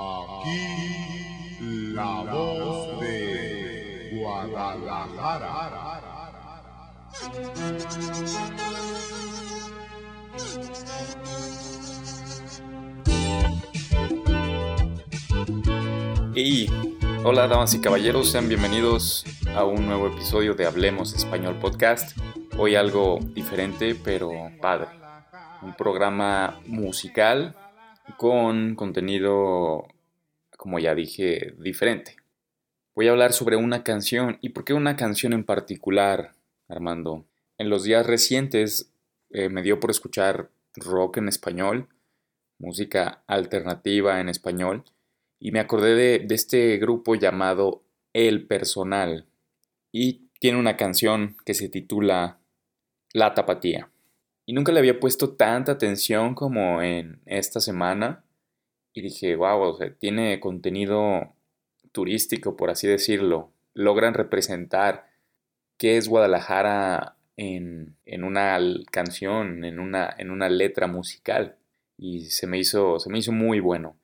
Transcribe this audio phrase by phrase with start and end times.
[0.00, 6.00] Aquí la voz de Guadalajara.
[16.34, 16.70] Y
[17.22, 22.16] hola damas y caballeros, sean bienvenidos a un nuevo episodio de Hablemos Español Podcast.
[22.56, 24.30] Hoy algo diferente pero
[24.62, 24.88] padre.
[25.60, 27.54] Un programa musical
[28.16, 29.86] con contenido,
[30.56, 32.16] como ya dije, diferente.
[32.94, 34.38] Voy a hablar sobre una canción.
[34.40, 36.32] ¿Y por qué una canción en particular,
[36.68, 37.24] Armando?
[37.58, 38.90] En los días recientes
[39.30, 41.88] eh, me dio por escuchar rock en español,
[42.58, 44.84] música alternativa en español,
[45.38, 47.82] y me acordé de, de este grupo llamado
[48.12, 49.26] El Personal.
[49.92, 52.38] Y tiene una canción que se titula
[53.12, 53.89] La Tapatía.
[54.50, 58.24] Y nunca le había puesto tanta atención como en esta semana.
[58.92, 61.36] Y dije, wow, o sea, tiene contenido
[61.92, 63.52] turístico, por así decirlo.
[63.74, 65.06] Logran representar
[65.76, 68.58] qué es Guadalajara en, en una
[68.90, 71.56] canción, en una, en una letra musical.
[71.96, 74.00] Y se me, hizo, se me hizo muy bueno.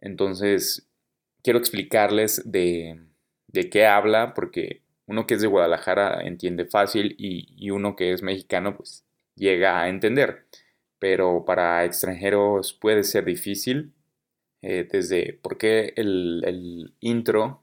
[0.00, 0.88] Entonces,
[1.42, 3.02] quiero explicarles de,
[3.48, 8.14] de qué habla, porque uno que es de Guadalajara entiende fácil y, y uno que
[8.14, 9.03] es mexicano, pues
[9.36, 10.46] llega a entender,
[10.98, 13.92] pero para extranjeros puede ser difícil.
[14.62, 17.62] Eh, desde por qué el, intro,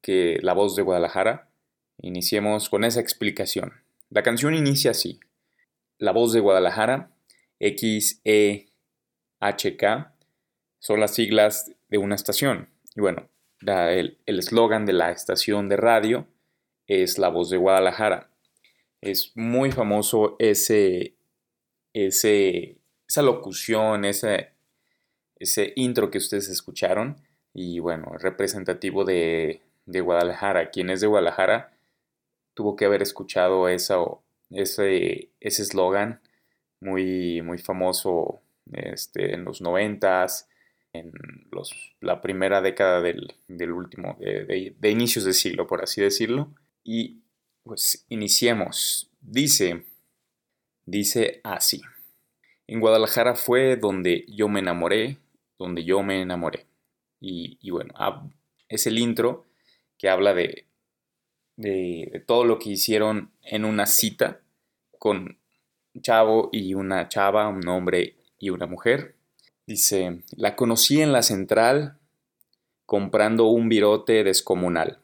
[0.00, 1.52] que la voz de Guadalajara,
[1.98, 3.74] iniciemos con esa explicación.
[4.10, 5.20] La canción inicia así.
[5.98, 7.12] La voz de Guadalajara,
[7.60, 8.74] X-E-H-K,
[10.80, 12.70] son las siglas de una estación.
[12.96, 13.28] Y bueno,
[13.64, 16.26] el eslogan de la estación de radio
[16.88, 18.31] es La voz de Guadalajara
[19.02, 21.14] es muy famoso ese,
[21.92, 24.52] ese, esa locución, ese,
[25.36, 27.20] ese intro que ustedes escucharon.
[27.52, 30.70] Y bueno, representativo de, de Guadalajara.
[30.70, 31.72] Quien es de Guadalajara
[32.54, 36.20] tuvo que haber escuchado eso, ese eslogan
[36.80, 38.40] muy, muy famoso
[38.72, 40.48] este, en los noventas,
[40.92, 41.12] en
[41.50, 46.00] los, la primera década del, del último, de, de, de, inicios de siglo, por así
[46.00, 46.54] decirlo.
[46.84, 47.22] Y
[47.62, 49.10] pues iniciemos.
[49.20, 49.84] Dice,
[50.84, 51.80] dice así.
[52.66, 55.18] En Guadalajara fue donde yo me enamoré,
[55.58, 56.66] donde yo me enamoré.
[57.20, 57.94] Y, bueno,
[58.68, 59.46] es el intro
[59.96, 60.66] que habla de,
[61.56, 64.40] de, todo lo que hicieron en una cita
[64.98, 65.38] con
[65.94, 69.14] un chavo y una chava, un hombre y una mujer.
[69.66, 71.98] Dice, la conocí en la central
[72.86, 75.01] comprando un virote descomunal.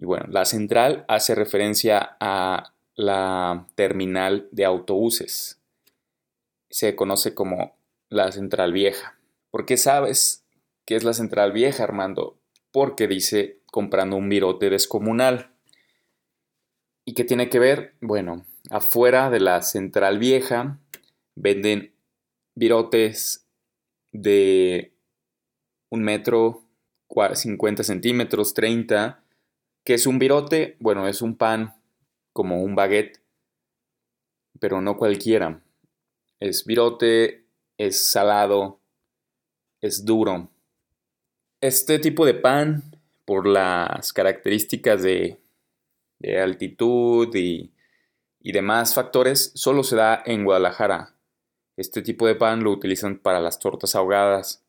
[0.00, 5.60] Y bueno, la central hace referencia a la terminal de autobuses.
[6.70, 7.76] Se conoce como
[8.08, 9.18] la central vieja.
[9.50, 10.42] ¿Por qué sabes
[10.86, 12.38] qué es la central vieja, Armando?
[12.72, 15.50] Porque dice comprando un virote descomunal.
[17.04, 17.94] ¿Y qué tiene que ver?
[18.00, 20.78] Bueno, afuera de la central vieja
[21.34, 21.92] venden
[22.54, 23.46] virotes
[24.12, 24.94] de
[25.90, 26.62] un metro,
[27.34, 29.19] 50 centímetros, 30
[29.90, 30.76] ¿Qué es un virote?
[30.78, 31.74] Bueno, es un pan
[32.32, 33.20] como un baguette,
[34.60, 35.64] pero no cualquiera.
[36.38, 38.78] Es virote, es salado,
[39.80, 40.48] es duro.
[41.60, 42.84] Este tipo de pan,
[43.24, 45.40] por las características de,
[46.20, 47.72] de altitud y,
[48.38, 51.16] y demás factores, solo se da en Guadalajara.
[51.76, 54.64] Este tipo de pan lo utilizan para las tortas ahogadas,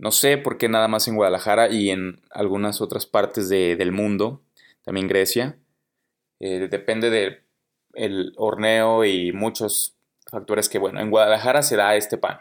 [0.00, 3.92] no sé por qué nada más en Guadalajara y en algunas otras partes de, del
[3.92, 4.40] mundo,
[4.82, 5.58] también Grecia.
[6.38, 12.38] Eh, depende del horneo y muchos factores que, bueno, en Guadalajara se da este pan.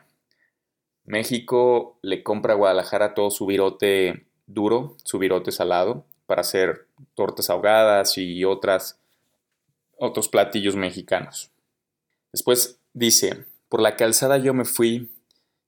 [1.04, 7.50] México le compra a Guadalajara todo su virote duro, su virote salado, para hacer tortas
[7.50, 9.02] ahogadas y otras,
[9.98, 11.52] otros platillos mexicanos.
[12.32, 15.12] Después dice, por la calzada yo me fui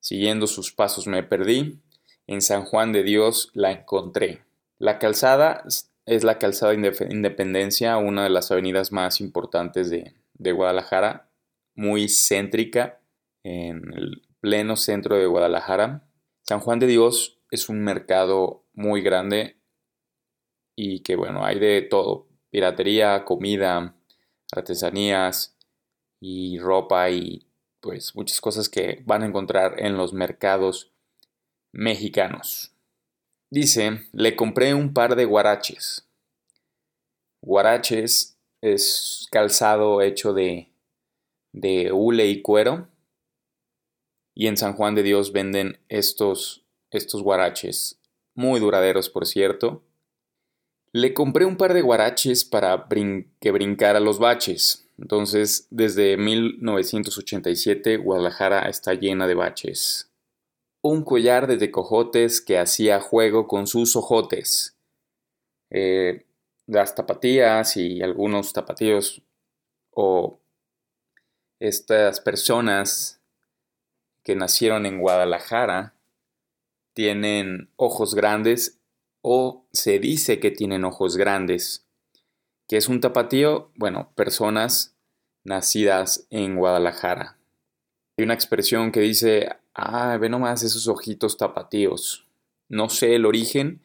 [0.01, 1.79] Siguiendo sus pasos me perdí,
[2.27, 4.41] en San Juan de Dios la encontré.
[4.77, 5.63] La calzada
[6.05, 11.29] es la calzada Independencia, una de las avenidas más importantes de, de Guadalajara,
[11.75, 12.99] muy céntrica,
[13.43, 16.03] en el pleno centro de Guadalajara.
[16.41, 19.57] San Juan de Dios es un mercado muy grande
[20.75, 23.95] y que bueno, hay de todo, piratería, comida,
[24.51, 25.55] artesanías
[26.19, 27.45] y ropa y
[27.81, 30.91] pues muchas cosas que van a encontrar en los mercados
[31.73, 32.71] mexicanos.
[33.49, 36.07] Dice, le compré un par de guaraches.
[37.41, 40.69] Guaraches es calzado hecho de,
[41.51, 42.87] de hule y cuero.
[44.33, 46.61] Y en San Juan de Dios venden estos
[46.91, 47.99] estos guaraches,
[48.35, 49.81] muy duraderos por cierto.
[50.91, 52.87] Le compré un par de guaraches para
[53.39, 54.85] que brincara los baches.
[55.01, 60.11] Entonces, desde 1987, Guadalajara está llena de baches.
[60.83, 64.77] Un collar de tecojotes que hacía juego con sus ojotes.
[65.71, 66.27] Eh,
[66.67, 69.23] las tapatías y algunos tapatíos
[69.89, 70.39] o
[71.59, 73.19] estas personas
[74.23, 75.95] que nacieron en Guadalajara
[76.93, 78.79] tienen ojos grandes
[79.23, 81.87] o se dice que tienen ojos grandes.
[82.67, 83.69] que es un tapatío?
[83.75, 84.90] Bueno, personas
[85.43, 87.37] nacidas en Guadalajara.
[88.17, 92.27] Hay una expresión que dice, ah, ve nomás esos ojitos tapatíos.
[92.69, 93.81] No sé el origen,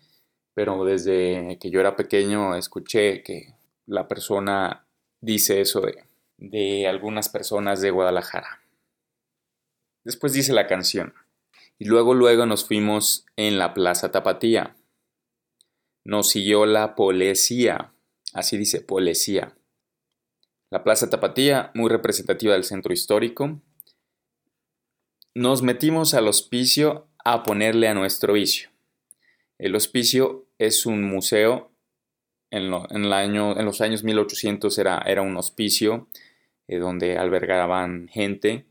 [0.54, 3.54] pero desde que yo era pequeño escuché que
[3.86, 4.86] la persona
[5.20, 6.04] dice eso de,
[6.38, 8.62] de algunas personas de Guadalajara.
[10.04, 11.14] Después dice la canción.
[11.78, 14.76] Y luego luego nos fuimos en la Plaza Tapatía.
[16.04, 17.92] Nos siguió la policía.
[18.32, 19.56] Así dice, policía.
[20.68, 23.60] La Plaza Tapatía, muy representativa del centro histórico.
[25.34, 28.70] Nos metimos al hospicio a ponerle a nuestro vicio.
[29.58, 31.70] El hospicio es un museo.
[32.50, 36.08] En, los años 1800 era, era un hospicio
[36.68, 38.66] eh, donde albergaban gente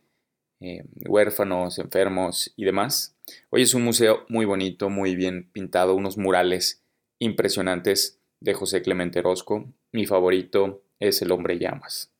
[0.59, 3.15] eh, huérfanos, enfermos y demás.
[3.49, 6.83] Hoy es un museo muy bonito, muy bien pintado, unos murales
[7.19, 9.71] impresionantes de José Clemente Orozco.
[9.91, 12.11] Mi favorito es El hombre llamas.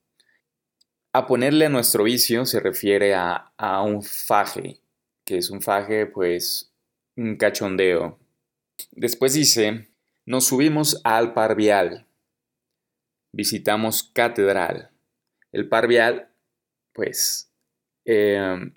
[1.14, 4.80] A ponerle a nuestro vicio se refiere a, a un faje,
[5.24, 6.72] que es un faje, pues,
[7.16, 8.20] un cachondeo.
[8.92, 9.88] Después dice,
[10.26, 12.06] nos subimos al Parvial,
[13.32, 14.92] visitamos Catedral.
[15.54, 16.30] El Parvial,
[16.94, 17.50] pues,
[18.06, 18.72] Em,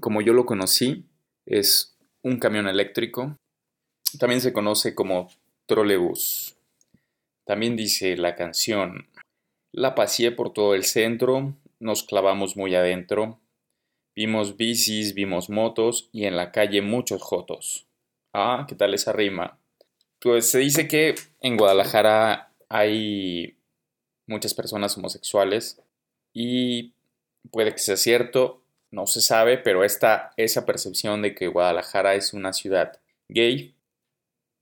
[0.00, 1.06] como yo lo conocí,
[1.46, 3.36] es un camión eléctrico.
[4.18, 5.30] También se conoce como
[5.66, 6.56] trolebús.
[7.44, 9.08] También dice la canción,
[9.76, 13.38] la paseé por todo el centro, nos clavamos muy adentro,
[14.14, 17.86] vimos bicis, vimos motos y en la calle muchos jotos.
[18.32, 19.58] Ah, ¿qué tal esa rima?
[20.18, 23.58] Pues se dice que en Guadalajara hay
[24.26, 25.82] muchas personas homosexuales
[26.32, 26.94] y
[27.50, 32.32] puede que sea cierto, no se sabe, pero esta, esa percepción de que Guadalajara es
[32.32, 32.98] una ciudad
[33.28, 33.74] gay,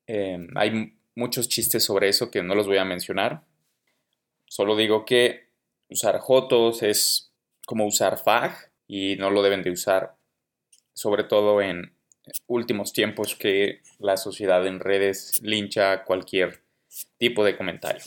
[0.09, 3.45] em, hay muchos chistes sobre eso que no los voy a mencionar.
[4.47, 5.49] Solo digo que
[5.89, 7.33] usar jotos es
[7.67, 10.17] como usar fag y no lo deben de usar,
[10.93, 11.95] sobre todo en
[12.47, 16.63] últimos tiempos que la sociedad en redes lincha cualquier
[17.19, 18.05] tipo de comentario.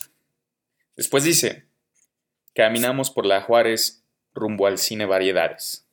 [0.95, 1.65] Después dice,
[2.53, 4.03] caminamos por la Juárez
[4.33, 5.87] rumbo al cine Variedades.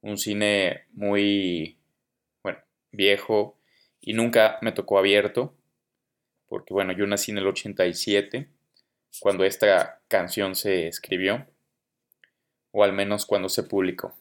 [0.00, 1.78] Un cine muy,
[2.42, 2.58] bueno,
[2.90, 3.58] viejo
[4.00, 5.54] y nunca me tocó abierto,
[6.48, 8.48] porque bueno, yo nací en el 87,
[9.20, 11.46] cuando esta canción se escribió,
[12.70, 14.14] o al menos cuando se publicó.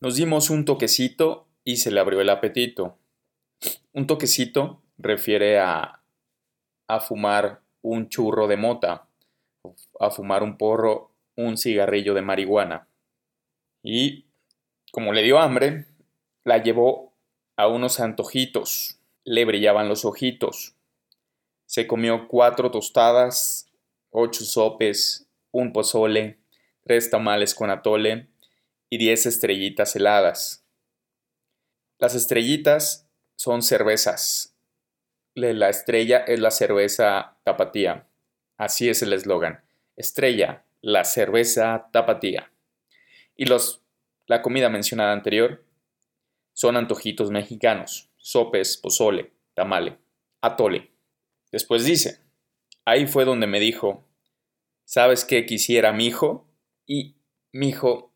[0.00, 2.96] Nos dimos un toquecito y se le abrió el apetito.
[3.92, 6.00] Un toquecito refiere a,
[6.86, 9.08] a fumar un churro de mota,
[10.00, 12.88] a fumar un porro un cigarrillo de marihuana.
[13.82, 14.26] Y
[14.90, 15.86] como le dio hambre,
[16.44, 17.12] la llevó
[17.56, 18.98] a unos antojitos.
[19.24, 20.74] Le brillaban los ojitos.
[21.66, 23.67] Se comió cuatro tostadas,
[24.20, 26.38] ocho sopes, un pozole,
[26.82, 28.28] tres tamales con atole
[28.90, 30.64] y diez estrellitas heladas.
[31.98, 34.56] Las estrellitas son cervezas.
[35.34, 38.08] La estrella es la cerveza tapatía.
[38.56, 39.62] Así es el eslogan.
[39.96, 42.50] Estrella, la cerveza tapatía.
[43.36, 43.82] Y los,
[44.26, 45.64] la comida mencionada anterior
[46.54, 49.96] son antojitos mexicanos, sopes, pozole, tamale,
[50.40, 50.90] atole.
[51.52, 52.20] Después dice,
[52.84, 54.07] ahí fue donde me dijo,
[54.88, 56.46] ¿sabes qué quisiera mi hijo?
[56.86, 57.14] Y
[57.52, 58.10] mi hijo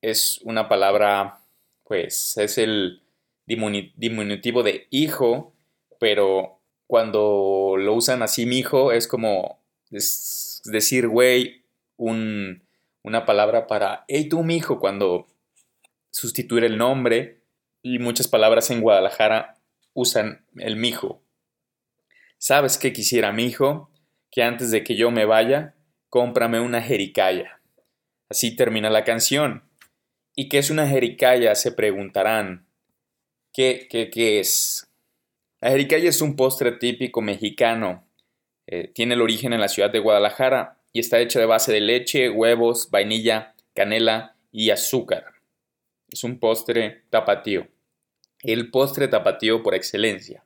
[0.00, 1.44] es una palabra,
[1.84, 3.02] pues es el
[3.46, 5.54] diminutivo de hijo,
[6.00, 11.62] pero cuando lo usan así mi hijo es como decir, güey,
[11.96, 15.28] una palabra para, hey tú, mi hijo, cuando
[16.10, 17.42] sustituir el nombre
[17.80, 19.56] y muchas palabras en Guadalajara
[19.94, 21.22] usan el mijo.
[22.38, 23.88] ¿Sabes qué quisiera mi hijo?
[24.32, 25.76] Que antes de que yo me vaya,
[26.12, 27.62] cómprame una jericaya.
[28.28, 29.62] Así termina la canción.
[30.36, 31.54] ¿Y qué es una jericaya?
[31.54, 32.66] Se preguntarán.
[33.50, 34.90] ¿Qué, qué, qué es?
[35.62, 38.06] La jericaya es un postre típico mexicano.
[38.66, 41.80] Eh, tiene el origen en la ciudad de Guadalajara y está hecha de base de
[41.80, 45.24] leche, huevos, vainilla, canela y azúcar.
[46.10, 47.68] Es un postre tapatío.
[48.42, 50.44] el postre tapatío por excelencia.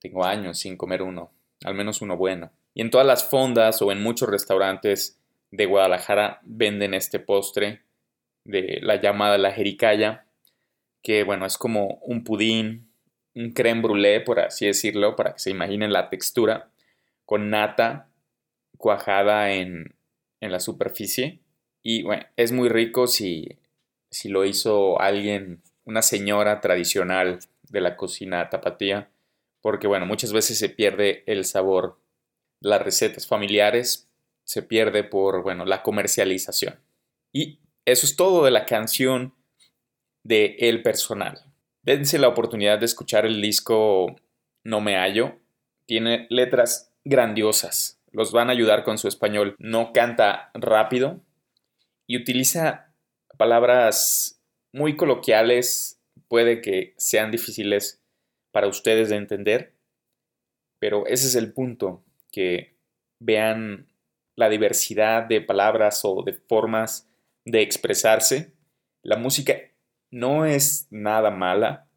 [0.00, 1.30] Tengo años sin comer uno,
[1.62, 2.50] al menos uno bueno.
[2.76, 5.18] Y en todas las fondas o en muchos restaurantes
[5.50, 7.80] de Guadalajara venden este postre
[8.44, 10.26] de la llamada la jericaya,
[11.02, 12.90] que bueno, es como un pudín,
[13.34, 16.68] un creme brûlée, por así decirlo, para que se imaginen la textura,
[17.24, 18.10] con nata
[18.76, 19.94] cuajada en,
[20.42, 21.40] en la superficie.
[21.82, 23.58] Y bueno, es muy rico si,
[24.10, 27.38] si lo hizo alguien, una señora tradicional
[27.70, 29.08] de la cocina tapatía,
[29.62, 31.96] porque bueno, muchas veces se pierde el sabor.
[32.60, 34.08] Las recetas familiares
[34.44, 36.80] se pierde por, bueno, la comercialización.
[37.32, 39.34] Y eso es todo de la canción
[40.22, 41.44] de El Personal.
[41.82, 44.16] Dense la oportunidad de escuchar el disco
[44.64, 45.38] No Me Hallo.
[45.86, 48.00] Tiene letras grandiosas.
[48.10, 49.54] Los van a ayudar con su español.
[49.58, 51.20] No canta rápido
[52.06, 52.92] y utiliza
[53.36, 54.40] palabras
[54.72, 56.00] muy coloquiales.
[56.28, 58.02] Puede que sean difíciles
[58.50, 59.74] para ustedes de entender,
[60.78, 62.02] pero ese es el punto,
[62.36, 62.76] que
[63.18, 63.86] vean
[64.36, 67.08] la diversidad de palabras o de formas
[67.46, 68.52] de expresarse.
[69.02, 69.56] La música
[70.10, 71.88] no es nada mala.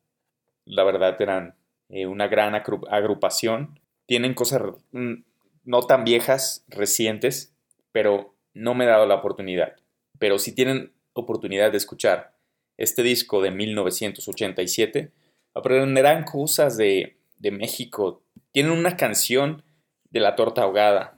[0.63, 1.55] La verdad eran
[1.89, 3.81] eh, una gran agrupación.
[4.05, 7.53] Tienen cosas no tan viejas, recientes,
[7.91, 9.75] pero no me he dado la oportunidad.
[10.19, 12.33] Pero si tienen oportunidad de escuchar
[12.77, 15.11] este disco de 1987,
[15.53, 18.23] aprenderán cosas de, de México.
[18.53, 19.63] Tienen una canción
[20.09, 21.17] de la torta ahogada.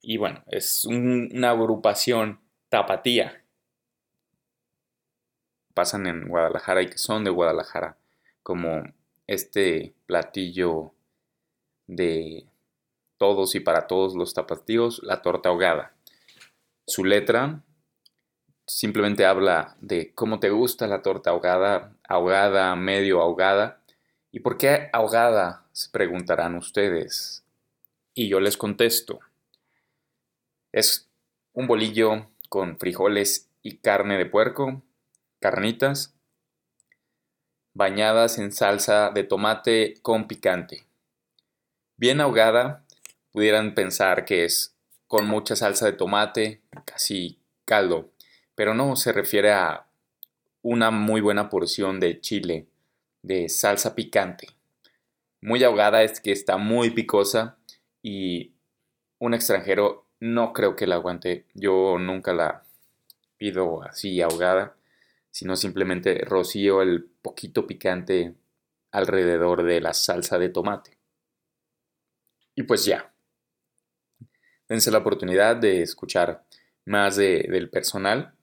[0.00, 3.42] Y bueno, es una agrupación tapatía
[5.78, 7.96] pasan en Guadalajara y que son de Guadalajara,
[8.42, 8.82] como
[9.28, 10.90] este platillo
[11.86, 12.48] de
[13.16, 15.92] todos y para todos los tapatíos, la torta ahogada.
[16.84, 17.62] Su letra
[18.66, 23.80] simplemente habla de cómo te gusta la torta ahogada, ahogada, medio ahogada.
[24.32, 25.68] ¿Y por qué ahogada?
[25.70, 27.44] Se preguntarán ustedes.
[28.18, 29.20] Y yo les contesto.
[30.72, 31.08] Es
[31.52, 34.82] un bolillo con frijoles y carne de puerco
[35.38, 36.16] carnitas
[37.74, 40.84] bañadas en salsa de tomate con picante.
[41.96, 42.84] Bien ahogada,
[43.30, 44.74] pudieran pensar que es
[45.06, 48.10] con mucha salsa de tomate, casi caldo,
[48.56, 49.86] pero no, se refiere a
[50.62, 52.66] una muy buena porción de chile,
[53.22, 54.48] de salsa picante.
[55.40, 57.57] Muy ahogada es que está muy picosa
[58.02, 58.52] y
[59.18, 61.46] un extranjero no creo que la aguante.
[61.54, 62.64] Yo nunca la
[63.36, 64.78] pido así ahogada
[65.30, 68.34] sino simplemente rocío el poquito picante
[68.90, 70.98] alrededor de la salsa de tomate.
[72.54, 73.12] Y pues ya.
[74.68, 76.44] Dense la oportunidad de escuchar
[76.84, 78.34] más del personal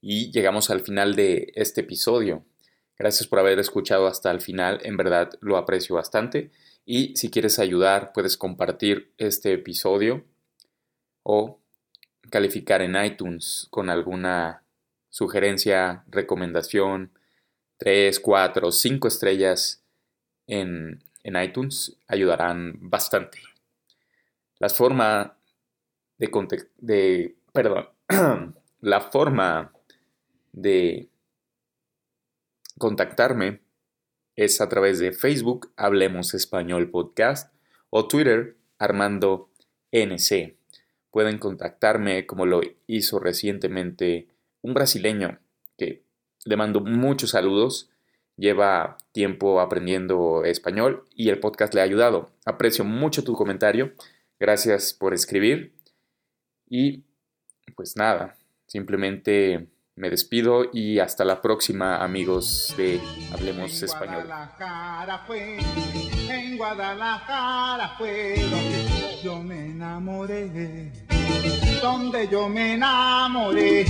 [0.00, 2.44] y llegamos al final de este episodio.
[2.98, 6.50] Gracias por haber escuchado hasta el final, en verdad lo aprecio bastante.
[6.84, 10.24] Y si quieres ayudar, puedes compartir este episodio
[11.22, 11.60] o
[12.30, 14.62] calificar en iTunes con alguna
[15.08, 17.12] sugerencia, recomendación,
[17.78, 19.82] 3, 4, 5 estrellas
[20.46, 23.38] en, en iTunes ayudarán bastante.
[24.58, 25.36] La forma
[26.18, 26.30] de,
[26.78, 27.88] de perdón,
[28.80, 29.72] la forma
[30.52, 31.08] de
[32.78, 33.60] contactarme
[34.40, 37.52] es a través de Facebook Hablemos Español Podcast
[37.90, 39.50] o Twitter Armando
[39.92, 40.56] NC.
[41.10, 44.28] Pueden contactarme como lo hizo recientemente
[44.62, 45.38] un brasileño
[45.76, 46.04] que
[46.46, 47.90] le mando muchos saludos,
[48.38, 52.30] lleva tiempo aprendiendo español y el podcast le ha ayudado.
[52.46, 53.92] Aprecio mucho tu comentario,
[54.38, 55.74] gracias por escribir
[56.66, 57.02] y
[57.76, 59.66] pues nada, simplemente
[60.00, 62.98] me despido y hasta la próxima amigos de
[63.32, 64.26] Hablemos Español.
[66.28, 68.36] En Guadalajara fue
[69.22, 70.90] yo me enamoré
[71.82, 73.84] donde yo me enamoré.